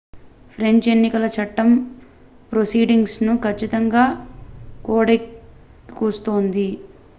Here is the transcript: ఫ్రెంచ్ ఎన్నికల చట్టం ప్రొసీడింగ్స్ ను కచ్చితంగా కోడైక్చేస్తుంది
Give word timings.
ఫ్రెంచ్ 0.53 0.87
ఎన్నికల 0.89 1.25
చట్టం 1.35 1.69
ప్రొసీడింగ్స్ 2.51 3.19
ను 3.23 3.35
కచ్చితంగా 3.45 4.05
కోడైక్చేస్తుంది 4.85 6.67